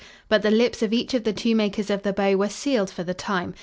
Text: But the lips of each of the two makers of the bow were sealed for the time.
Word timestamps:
But 0.29 0.41
the 0.41 0.49
lips 0.49 0.81
of 0.81 0.93
each 0.93 1.13
of 1.13 1.25
the 1.25 1.31
two 1.31 1.53
makers 1.53 1.91
of 1.91 2.01
the 2.01 2.11
bow 2.11 2.35
were 2.35 2.49
sealed 2.49 2.89
for 2.89 3.03
the 3.03 3.13
time. 3.13 3.53